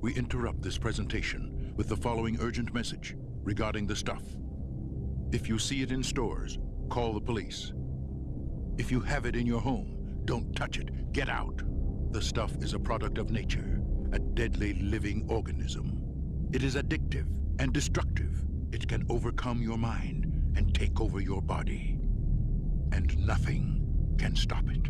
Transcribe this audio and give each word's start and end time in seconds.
We 0.00 0.14
interrupt 0.14 0.62
this 0.62 0.78
presentation 0.78 1.74
with 1.76 1.88
the 1.88 1.96
following 1.96 2.38
urgent 2.40 2.72
message 2.72 3.14
regarding 3.42 3.86
the 3.86 3.94
stuff. 3.94 4.22
If 5.32 5.50
you 5.50 5.58
see 5.58 5.82
it 5.82 5.92
in 5.92 6.02
stores, 6.02 6.58
call 6.88 7.12
the 7.12 7.20
police. 7.20 7.74
If 8.78 8.90
you 8.90 9.00
have 9.00 9.26
it 9.26 9.36
in 9.36 9.46
your 9.46 9.60
home, 9.60 10.22
don't 10.24 10.56
touch 10.56 10.78
it. 10.78 11.12
Get 11.12 11.28
out. 11.28 11.60
The 12.12 12.22
stuff 12.22 12.56
is 12.62 12.72
a 12.72 12.78
product 12.78 13.18
of 13.18 13.30
nature, 13.30 13.82
a 14.12 14.18
deadly 14.18 14.72
living 14.74 15.26
organism. 15.28 16.00
It 16.50 16.62
is 16.62 16.74
addictive 16.74 17.26
and 17.58 17.74
destructive. 17.74 18.44
It 18.72 18.88
can 18.88 19.04
overcome 19.10 19.60
your 19.60 19.76
mind 19.76 20.24
and 20.56 20.74
take 20.74 21.02
over 21.02 21.20
your 21.20 21.42
body. 21.42 21.98
And 22.92 23.14
nothing 23.26 24.16
can 24.18 24.34
stop 24.34 24.70
it. 24.70 24.88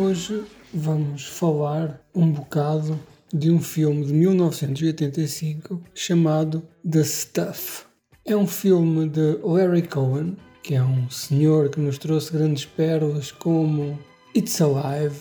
Hoje 0.00 0.44
vamos 0.72 1.26
falar 1.26 2.00
um 2.14 2.32
bocado 2.32 2.98
de 3.30 3.50
um 3.50 3.60
filme 3.60 4.06
de 4.06 4.14
1985 4.14 5.78
chamado 5.94 6.66
The 6.90 7.04
Stuff. 7.04 7.84
É 8.24 8.34
um 8.34 8.46
filme 8.46 9.10
de 9.10 9.36
Larry 9.42 9.82
Cohen, 9.82 10.38
que 10.62 10.74
é 10.74 10.82
um 10.82 11.10
senhor 11.10 11.68
que 11.68 11.78
nos 11.78 11.98
trouxe 11.98 12.32
grandes 12.32 12.64
pérolas 12.64 13.30
como 13.30 13.98
It's 14.34 14.58
Alive 14.62 15.20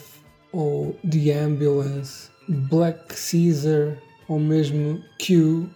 ou 0.54 0.98
The 1.12 1.38
Ambulance, 1.38 2.30
Black 2.48 3.14
Caesar 3.14 3.98
ou 4.30 4.40
mesmo 4.40 5.04
Q. 5.18 5.68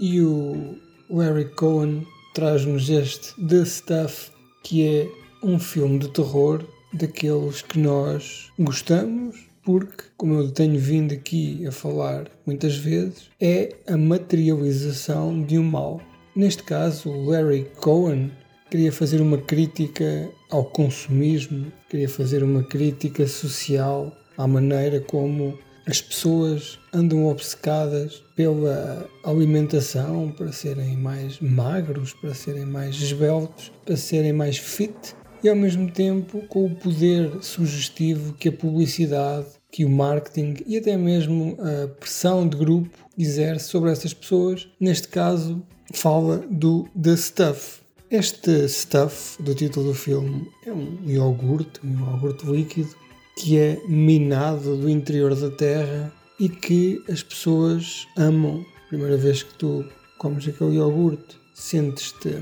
E 0.00 0.20
o 0.20 0.74
Larry 1.08 1.48
Cohen 1.54 2.04
traz-nos 2.34 2.90
este 2.90 3.36
The 3.46 3.64
Stuff, 3.64 4.32
que 4.64 4.84
é 4.84 5.08
um 5.44 5.60
filme 5.60 6.00
de 6.00 6.08
terror 6.08 6.66
daqueles 6.92 7.62
que 7.62 7.78
nós 7.78 8.50
gostamos, 8.58 9.48
porque, 9.64 10.04
como 10.16 10.34
eu 10.34 10.50
tenho 10.50 10.78
vindo 10.78 11.14
aqui 11.14 11.66
a 11.66 11.72
falar 11.72 12.28
muitas 12.44 12.76
vezes, 12.76 13.30
é 13.40 13.74
a 13.86 13.96
materialização 13.96 15.42
de 15.42 15.58
um 15.58 15.64
mal. 15.64 16.00
Neste 16.34 16.62
caso, 16.62 17.10
Larry 17.10 17.70
Cohen 17.76 18.32
queria 18.70 18.90
fazer 18.90 19.20
uma 19.20 19.38
crítica 19.38 20.30
ao 20.50 20.64
consumismo, 20.64 21.70
queria 21.88 22.08
fazer 22.08 22.42
uma 22.42 22.62
crítica 22.62 23.26
social 23.26 24.10
à 24.36 24.46
maneira 24.46 25.00
como 25.00 25.58
as 25.86 26.00
pessoas 26.00 26.78
andam 26.92 27.26
obcecadas 27.26 28.22
pela 28.36 29.08
alimentação 29.24 30.30
para 30.30 30.52
serem 30.52 30.96
mais 30.96 31.40
magros, 31.40 32.14
para 32.14 32.34
serem 32.34 32.64
mais 32.64 32.94
esbeltos, 32.96 33.72
para 33.84 33.96
serem 33.96 34.32
mais 34.32 34.56
fit 34.58 35.14
e 35.42 35.48
ao 35.48 35.56
mesmo 35.56 35.90
tempo 35.90 36.42
com 36.48 36.66
o 36.66 36.74
poder 36.74 37.42
sugestivo 37.42 38.34
que 38.34 38.48
a 38.48 38.52
publicidade, 38.52 39.46
que 39.70 39.84
o 39.84 39.88
marketing 39.88 40.56
e 40.66 40.76
até 40.76 40.96
mesmo 40.96 41.56
a 41.58 41.88
pressão 41.88 42.48
de 42.48 42.56
grupo 42.56 42.90
exerce 43.18 43.68
sobre 43.68 43.90
essas 43.90 44.14
pessoas. 44.14 44.68
Neste 44.78 45.08
caso, 45.08 45.62
fala 45.92 46.38
do 46.50 46.88
The 47.00 47.16
Stuff. 47.16 47.82
Este 48.10 48.68
stuff 48.68 49.42
do 49.42 49.54
título 49.54 49.86
do 49.86 49.94
filme 49.94 50.46
é 50.66 50.70
um 50.72 50.98
iogurte, 51.06 51.80
um 51.82 51.98
iogurte 51.98 52.44
líquido 52.44 52.94
que 53.38 53.58
é 53.58 53.80
minado 53.88 54.76
do 54.76 54.90
interior 54.90 55.34
da 55.34 55.50
terra 55.50 56.12
e 56.38 56.46
que 56.46 57.02
as 57.08 57.22
pessoas 57.22 58.06
amam. 58.18 58.64
Primeira 58.88 59.16
vez 59.16 59.42
que 59.42 59.54
tu 59.54 59.82
comes 60.18 60.46
aquele 60.46 60.76
iogurte, 60.76 61.38
sentes-te 61.54 62.36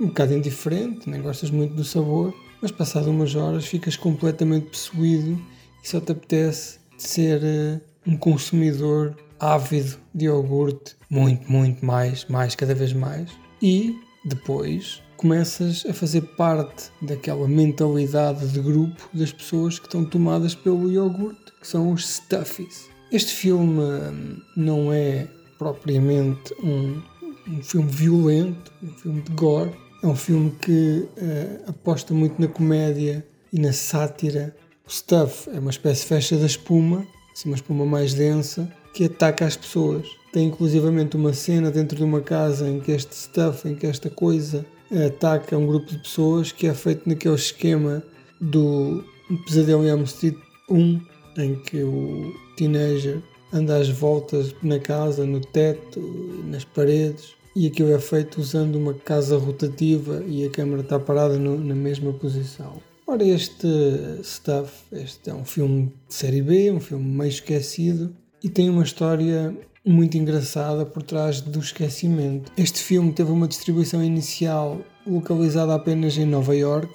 um 0.00 0.06
bocado 0.06 0.34
indiferente, 0.34 1.08
nem 1.08 1.20
gostas 1.20 1.50
muito 1.50 1.74
do 1.74 1.84
sabor, 1.84 2.34
mas 2.62 2.70
passado 2.70 3.10
umas 3.10 3.34
horas 3.34 3.66
ficas 3.66 3.96
completamente 3.96 4.66
possuído 4.66 5.40
e 5.82 5.88
só 5.88 6.00
te 6.00 6.12
apetece 6.12 6.78
ser 6.96 7.42
uh, 7.42 7.80
um 8.06 8.16
consumidor 8.16 9.16
ávido 9.38 9.96
de 10.14 10.26
iogurte, 10.26 10.96
muito, 11.08 11.50
muito 11.50 11.84
mais, 11.84 12.24
mais, 12.26 12.54
cada 12.54 12.74
vez 12.74 12.92
mais. 12.92 13.30
E 13.62 13.94
depois 14.24 15.02
começas 15.16 15.84
a 15.86 15.92
fazer 15.92 16.22
parte 16.22 16.90
daquela 17.02 17.46
mentalidade 17.46 18.48
de 18.48 18.60
grupo 18.60 19.08
das 19.12 19.32
pessoas 19.32 19.78
que 19.78 19.86
estão 19.86 20.04
tomadas 20.04 20.54
pelo 20.54 20.90
iogurte, 20.90 21.52
que 21.60 21.66
são 21.66 21.92
os 21.92 22.08
stuffies. 22.08 22.88
Este 23.12 23.32
filme 23.32 23.80
hum, 23.80 24.40
não 24.56 24.92
é 24.92 25.26
propriamente 25.58 26.54
um, 26.62 27.02
um 27.48 27.62
filme 27.62 27.90
violento, 27.90 28.72
um 28.82 28.92
filme 28.92 29.20
de 29.20 29.32
gore, 29.32 29.72
é 30.02 30.06
um 30.06 30.16
filme 30.16 30.50
que 30.62 31.06
uh, 31.16 31.70
aposta 31.70 32.14
muito 32.14 32.40
na 32.40 32.48
comédia 32.48 33.24
e 33.52 33.60
na 33.60 33.72
sátira. 33.72 34.54
O 34.86 34.90
Stuff 34.90 35.48
é 35.50 35.58
uma 35.58 35.70
espécie 35.70 36.02
de 36.02 36.06
festa 36.08 36.36
da 36.36 36.46
espuma, 36.46 37.06
assim, 37.32 37.48
uma 37.48 37.56
espuma 37.56 37.84
mais 37.84 38.14
densa, 38.14 38.70
que 38.94 39.04
ataca 39.04 39.44
as 39.44 39.56
pessoas. 39.56 40.06
Tem 40.32 40.46
inclusivamente 40.46 41.16
uma 41.16 41.32
cena 41.32 41.70
dentro 41.70 41.96
de 41.96 42.04
uma 42.04 42.20
casa 42.20 42.68
em 42.68 42.80
que 42.80 42.92
este 42.92 43.14
stuff, 43.14 43.68
em 43.68 43.74
que 43.74 43.86
esta 43.86 44.08
coisa 44.08 44.64
ataca 45.06 45.56
um 45.56 45.66
grupo 45.66 45.90
de 45.90 45.98
pessoas 45.98 46.50
que 46.50 46.66
é 46.66 46.74
feito 46.74 47.08
naquele 47.08 47.34
esquema 47.34 48.02
do 48.40 49.04
Pesadelo 49.46 49.84
em 49.84 49.88
Elm 49.88 50.02
Street 50.04 50.36
1, 50.68 51.00
em 51.38 51.54
que 51.56 51.82
o 51.82 52.32
teenager 52.56 53.20
anda 53.52 53.76
às 53.76 53.88
voltas 53.88 54.54
na 54.62 54.78
casa, 54.78 55.24
no 55.24 55.40
teto, 55.40 56.00
nas 56.46 56.64
paredes 56.64 57.39
e 57.54 57.66
aquilo 57.66 57.92
é 57.92 57.98
feito 57.98 58.40
usando 58.40 58.76
uma 58.76 58.94
casa 58.94 59.36
rotativa 59.36 60.22
e 60.26 60.44
a 60.44 60.50
câmera 60.50 60.82
está 60.82 60.98
parada 60.98 61.38
no, 61.38 61.58
na 61.58 61.74
mesma 61.74 62.12
posição. 62.12 62.80
Ora, 63.06 63.24
este 63.24 63.66
Stuff, 64.22 64.72
este 64.92 65.30
é 65.30 65.34
um 65.34 65.44
filme 65.44 65.92
de 66.08 66.14
série 66.14 66.42
B, 66.42 66.70
um 66.70 66.80
filme 66.80 67.04
meio 67.04 67.28
esquecido 67.28 68.14
e 68.42 68.48
tem 68.48 68.70
uma 68.70 68.84
história 68.84 69.52
muito 69.84 70.16
engraçada 70.16 70.86
por 70.86 71.02
trás 71.02 71.40
do 71.40 71.58
esquecimento. 71.58 72.52
Este 72.56 72.80
filme 72.80 73.12
teve 73.12 73.32
uma 73.32 73.48
distribuição 73.48 74.04
inicial 74.04 74.80
localizada 75.06 75.74
apenas 75.74 76.16
em 76.16 76.26
Nova 76.26 76.54
York, 76.54 76.94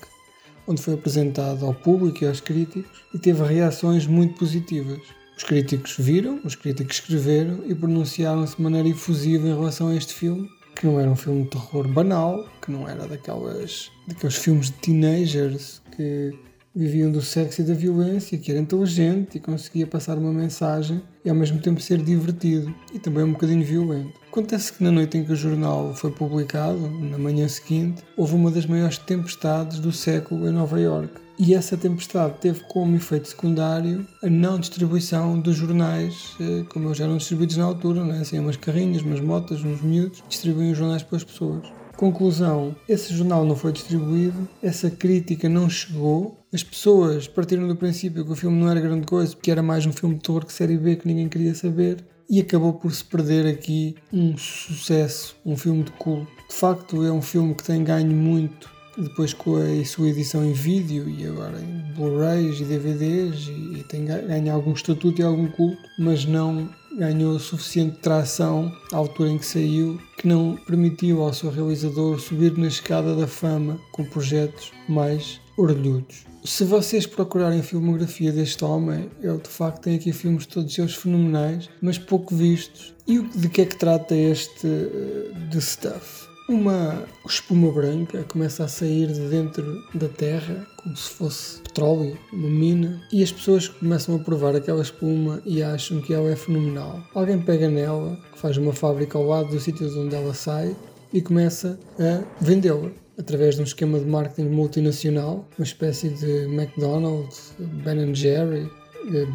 onde 0.68 0.82
foi 0.82 0.94
apresentado 0.94 1.66
ao 1.66 1.74
público 1.74 2.24
e 2.24 2.28
aos 2.28 2.40
críticos 2.40 3.04
e 3.14 3.20
teve 3.20 3.44
reações 3.44 4.08
muito 4.08 4.36
positivas. 4.40 5.02
Os 5.38 5.44
críticos 5.44 5.96
viram, 6.00 6.40
os 6.44 6.56
críticos 6.56 6.96
escreveram 6.96 7.60
e 7.66 7.76
pronunciaram-se 7.76 8.56
de 8.56 8.62
maneira 8.62 8.88
efusiva 8.88 9.48
em 9.48 9.54
relação 9.54 9.90
a 9.90 9.96
este 9.96 10.14
filme, 10.14 10.50
que 10.76 10.86
não 10.86 11.00
era 11.00 11.10
um 11.10 11.16
filme 11.16 11.44
de 11.44 11.50
terror 11.50 11.88
banal, 11.88 12.48
que 12.62 12.72
não 12.72 12.88
era 12.88 13.06
daquelas, 13.06 13.92
daqueles 14.08 14.36
filmes 14.36 14.68
de 14.68 14.74
teenagers 14.74 15.82
que 15.96 16.34
viviam 16.76 17.10
do 17.10 17.22
sexo 17.22 17.62
e 17.62 17.64
da 17.66 17.74
violência, 17.74 18.38
que 18.38 18.52
era 18.52 18.60
inteligente 18.60 19.38
e 19.38 19.40
conseguia 19.40 19.88
passar 19.88 20.18
uma 20.18 20.34
mensagem 20.34 21.02
e 21.24 21.30
ao 21.30 21.36
mesmo 21.36 21.60
tempo 21.62 21.82
ser 21.82 22.02
divertido 22.02 22.74
e 22.94 23.00
também 23.00 23.24
um 23.24 23.32
bocadinho 23.32 23.64
violento. 23.64 24.14
Acontece 24.30 24.74
que 24.74 24.84
na 24.84 24.92
noite 24.92 25.18
em 25.18 25.24
que 25.24 25.32
o 25.32 25.36
jornal 25.36 25.94
foi 25.96 26.12
publicado, 26.12 26.90
na 26.90 27.18
manhã 27.18 27.48
seguinte, 27.48 28.04
houve 28.18 28.36
uma 28.36 28.52
das 28.52 28.66
maiores 28.66 28.98
tempestades 28.98 29.80
do 29.80 29.92
século 29.92 30.48
em 30.48 30.52
Nova 30.52 30.80
York 30.80 31.25
e 31.38 31.54
essa 31.54 31.76
tempestade 31.76 32.36
teve 32.40 32.62
como 32.62 32.96
efeito 32.96 33.28
secundário 33.28 34.08
a 34.24 34.30
não 34.30 34.60
distribuição 34.60 35.40
dos 35.40 35.56
jornais, 35.56 36.36
eh, 36.40 36.64
como 36.70 36.88
eles 36.88 37.00
eram 37.00 37.18
distribuídos 37.18 37.58
na 37.58 37.66
altura, 37.66 38.04
né? 38.04 38.20
assim, 38.20 38.40
umas 38.40 38.58
carrinhas, 38.58 39.02
umas 39.02 39.20
motas, 39.20 39.64
uns 39.64 39.82
miúdos, 39.82 40.24
distribuíam 40.30 40.72
os 40.72 40.78
jornais 40.78 41.04
para 41.04 41.18
as 41.18 41.24
pessoas. 41.24 41.68
Conclusão: 41.98 42.76
esse 42.88 43.14
jornal 43.14 43.46
não 43.46 43.56
foi 43.56 43.72
distribuído, 43.72 44.48
essa 44.62 44.90
crítica 44.90 45.48
não 45.48 45.70
chegou, 45.70 46.38
as 46.54 46.64
pessoas 46.64 47.28
partiram 47.28 47.68
do 47.68 47.76
princípio 47.76 48.26
que 48.26 48.32
o 48.32 48.36
filme 48.36 48.60
não 48.60 48.70
era 48.70 48.82
grande 48.82 49.06
coisa, 49.06 49.34
porque 49.36 49.52
era 49.52 49.64
mais 49.64 49.86
um 49.86 49.94
filme 49.94 50.16
de 50.16 50.22
terror 50.22 50.46
que 50.46 50.54
série 50.54 50.78
B 50.78 50.96
que 50.98 51.08
ninguém 51.08 51.30
queria 51.30 51.56
saber, 51.56 52.04
e 52.30 52.42
acabou 52.42 52.74
por 52.74 52.92
se 52.92 53.04
perder 53.04 53.48
aqui 53.48 53.96
um 54.12 54.38
sucesso, 54.38 55.36
um 55.46 55.56
filme 55.56 55.84
de 55.84 55.92
culto. 55.92 56.28
De 56.50 56.56
facto, 56.56 57.04
é 57.04 57.12
um 57.12 57.22
filme 57.22 57.54
que 57.54 57.64
tem 57.64 57.84
ganho 57.84 58.12
muito 58.12 58.75
depois 58.98 59.34
com 59.34 59.56
a 59.58 59.86
sua 59.86 60.10
edição 60.10 60.44
em 60.44 60.54
vídeo 60.54 61.10
e 61.10 61.26
agora 61.26 61.60
em 61.60 61.94
Blu-rays 61.94 62.60
e 62.60 62.66
DVDs 62.66 63.48
e, 63.48 63.80
e 63.80 63.86
tem 63.88 64.06
ganho 64.06 64.54
algum 64.54 64.74
estatuto 64.74 65.22
e 65.22 65.24
algum 65.24 65.48
culto, 65.48 65.82
mas 66.00 66.26
não 66.26 66.70
ganhou 66.98 67.38
suficiente 67.40 67.98
tração 68.00 68.72
à 68.92 68.98
altura 68.98 69.30
em 69.30 69.38
que 69.38 69.46
saiu, 69.46 70.00
que 70.18 70.28
não 70.28 70.56
permitiu 70.66 71.22
ao 71.22 71.34
seu 71.34 71.50
realizador 71.50 72.20
subir 72.20 72.58
na 72.58 72.68
escada 72.68 73.16
da 73.16 73.28
fama 73.28 73.80
com 73.92 74.06
projetos 74.06 74.72
mais 74.88 75.40
orelhudos. 75.58 76.26
Se 76.44 76.64
vocês 76.64 77.08
procurarem 77.08 77.64
filmografia 77.64 78.32
deste 78.32 78.64
homem, 78.64 79.10
ele 79.22 79.40
de 79.40 79.50
facto 79.50 79.82
tem 79.82 79.96
aqui 79.96 80.14
filmes 80.14 80.46
todos 80.46 80.78
eles 80.78 80.94
fenomenais, 80.94 81.70
mas 81.82 81.98
pouco 81.98 82.36
vistos. 82.36 82.94
E 83.08 83.20
de 83.20 83.50
que 83.50 83.62
é 83.62 83.66
que 83.66 83.76
trata 83.76 84.16
este 84.16 84.68
uh, 84.68 85.50
The 85.52 85.60
Stuff? 85.60 86.35
Uma 86.48 87.04
espuma 87.28 87.72
branca 87.72 88.24
começa 88.32 88.64
a 88.64 88.68
sair 88.68 89.08
de 89.08 89.30
dentro 89.30 89.84
da 89.96 90.08
terra, 90.08 90.68
como 90.78 90.96
se 90.96 91.10
fosse 91.10 91.60
petróleo, 91.62 92.16
uma 92.32 92.48
mina, 92.48 93.02
e 93.12 93.24
as 93.24 93.32
pessoas 93.32 93.68
começam 93.68 94.16
a 94.16 94.20
provar 94.20 94.56
aquela 94.56 94.84
espuma 94.84 95.42
e 95.44 95.64
acham 95.64 96.00
que 96.02 96.14
ela 96.14 96.30
é 96.30 96.36
fenomenal. 96.36 97.02
Alguém 97.16 97.42
pega 97.42 97.68
nela, 97.68 98.16
faz 98.36 98.58
uma 98.58 98.74
fábrica 98.74 99.18
ao 99.18 99.26
lado 99.26 99.50
do 99.50 99.60
sítio 99.60 99.90
de 99.90 99.98
onde 99.98 100.14
ela 100.14 100.36
sai 100.36 100.76
e 101.12 101.20
começa 101.20 101.80
a 102.00 102.24
vendê-la 102.40 102.92
através 103.18 103.56
de 103.56 103.62
um 103.62 103.64
esquema 103.64 104.00
de 104.00 104.06
marketing 104.06 104.50
multinacional, 104.50 105.48
uma 105.58 105.66
espécie 105.66 106.10
de 106.10 106.46
McDonald's, 106.46 107.56
Ben 107.58 108.14
Jerry, 108.14 108.70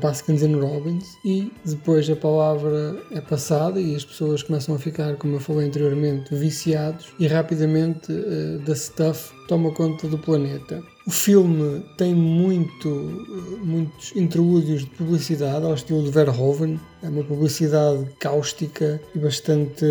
Baskins 0.00 0.42
and 0.42 0.58
Robbins 0.58 1.16
e 1.24 1.52
depois 1.64 2.08
a 2.10 2.16
palavra 2.16 2.96
é 3.10 3.20
passada 3.20 3.80
e 3.80 3.94
as 3.94 4.04
pessoas 4.04 4.42
começam 4.42 4.74
a 4.74 4.78
ficar, 4.78 5.16
como 5.16 5.36
eu 5.36 5.40
falei 5.40 5.68
anteriormente, 5.68 6.34
viciados 6.34 7.12
e 7.18 7.26
rapidamente 7.26 8.12
uh, 8.12 8.60
The 8.64 8.74
Stuff 8.74 9.39
toma 9.50 9.72
conta 9.72 10.06
do 10.06 10.16
planeta. 10.16 10.80
O 11.04 11.10
filme 11.10 11.84
tem 11.96 12.14
muito, 12.14 12.88
muitos 13.64 14.14
interlúdios 14.14 14.82
de 14.82 14.90
publicidade 14.90 15.66
ao 15.66 15.74
estilo 15.74 16.04
de 16.04 16.10
Verhoeven, 16.12 16.78
é 17.02 17.08
uma 17.08 17.24
publicidade 17.24 18.06
cáustica 18.20 19.02
e 19.12 19.18
bastante 19.18 19.84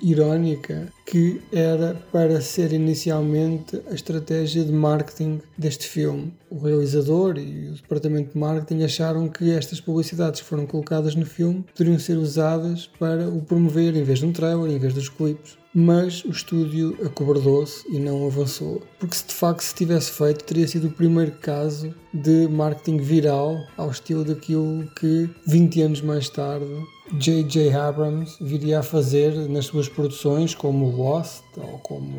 irónica 0.00 0.90
que 1.04 1.42
era 1.52 1.94
para 2.10 2.40
ser 2.40 2.72
inicialmente 2.72 3.78
a 3.90 3.94
estratégia 3.94 4.64
de 4.64 4.72
marketing 4.72 5.42
deste 5.58 5.86
filme. 5.86 6.32
O 6.48 6.58
realizador 6.58 7.36
e 7.36 7.68
o 7.68 7.74
departamento 7.74 8.32
de 8.32 8.38
marketing 8.38 8.84
acharam 8.84 9.28
que 9.28 9.50
estas 9.50 9.82
publicidades 9.82 10.40
que 10.40 10.46
foram 10.46 10.64
colocadas 10.64 11.14
no 11.14 11.26
filme 11.26 11.62
poderiam 11.76 11.98
ser 11.98 12.16
usadas 12.16 12.90
para 12.98 13.28
o 13.28 13.42
promover 13.42 13.94
em 13.94 14.02
vez 14.02 14.20
de 14.20 14.24
um 14.24 14.32
trailer, 14.32 14.70
em 14.70 14.78
vez 14.78 14.94
dos 14.94 15.10
clipes 15.10 15.62
mas 15.74 16.24
o 16.24 16.30
estúdio 16.30 16.96
acobardou-se 17.04 17.84
e 17.88 17.98
não 17.98 18.26
avançou. 18.26 18.82
Porque 18.98 19.16
se 19.16 19.26
de 19.26 19.34
facto 19.34 19.62
se 19.62 19.74
tivesse 19.74 20.12
feito, 20.12 20.44
teria 20.44 20.68
sido 20.68 20.88
o 20.88 20.92
primeiro 20.92 21.32
caso 21.32 21.92
de 22.12 22.46
marketing 22.48 22.98
viral 22.98 23.58
ao 23.76 23.90
estilo 23.90 24.24
daquilo 24.24 24.86
que 24.98 25.28
20 25.46 25.82
anos 25.82 26.00
mais 26.00 26.28
tarde 26.28 26.64
J.J. 27.12 27.74
Abrams 27.74 28.36
viria 28.40 28.78
a 28.80 28.82
fazer 28.82 29.34
nas 29.48 29.66
suas 29.66 29.88
produções 29.88 30.54
como 30.54 30.90
Lost 30.90 31.42
ou 31.56 31.78
como 31.80 32.18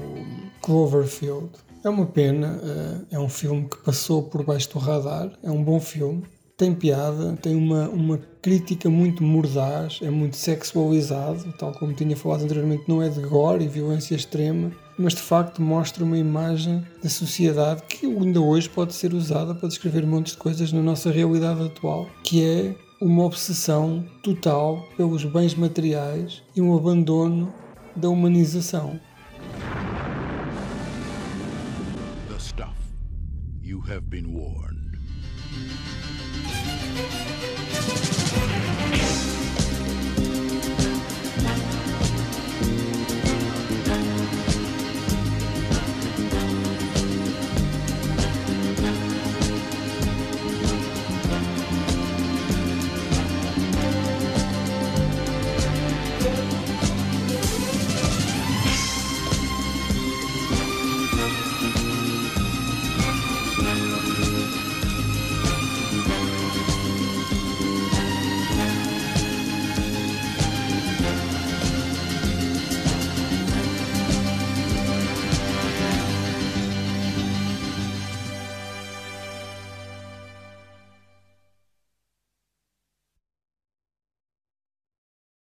Cloverfield. 0.62 1.50
É 1.84 1.90
uma 1.90 2.06
pena, 2.06 2.60
eh, 2.64 3.16
é 3.16 3.20
um 3.20 3.30
filme 3.30 3.68
que 3.68 3.78
passou 3.78 4.24
por 4.24 4.44
baixo 4.44 4.72
do 4.74 4.80
radar, 4.80 5.32
é 5.44 5.52
um 5.52 5.64
bom 5.64 5.80
filme, 5.80 6.24
tem 6.58 6.74
piada, 6.74 7.38
tem 7.42 7.56
uma, 7.56 7.90
uma 7.90 8.18
crítica 8.42 8.90
muito 8.90 9.22
mordaz, 9.24 10.00
é 10.02 10.10
muito 10.10 10.38
sexualizado, 10.38 11.54
tal 11.58 11.74
como 11.74 11.94
tinha 11.94 12.16
falado 12.16 12.44
anteriormente, 12.44 12.84
não 12.88 13.02
é 13.02 13.10
de 13.10 13.20
gore 13.22 13.66
e 13.66 13.68
violência 13.68 14.16
extrema, 14.16 14.72
mas 14.98 15.14
de 15.14 15.22
facto 15.22 15.62
mostra 15.62 16.04
uma 16.06 16.18
imagem 16.18 16.86
da 17.04 17.10
sociedade 17.10 17.84
que 17.84 18.06
ainda 18.06 18.40
hoje 18.40 18.70
pode 18.70 18.94
ser 18.94 19.14
usada 19.14 19.54
para 19.54 19.68
descrever 19.68 20.06
montes 20.06 20.34
de 20.34 20.40
coisas 20.40 20.72
na 20.72 20.82
nossa 20.82 21.12
realidade 21.12 21.62
atual, 21.62 22.08
que 22.24 22.42
é 22.42 22.76
uma 23.02 23.26
obsessão 23.26 24.06
total 24.24 24.88
pelos 24.96 25.26
bens 25.26 25.54
materiais 25.56 26.42
e 26.56 26.62
um 26.62 26.76
abandono 26.76 27.54
da 27.94 28.10
humanização. 28.10 28.98
The 32.30 32.40
stuff. 32.40 32.76
You 33.62 33.82
have 33.90 34.10
been 34.10 34.34
warned. 34.34 34.85
Thank 36.96 37.14
you. 37.14 37.25